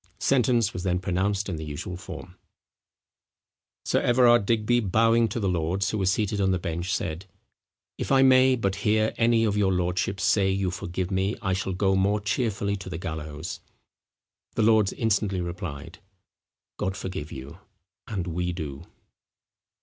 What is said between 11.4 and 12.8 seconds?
shall go more cheerfully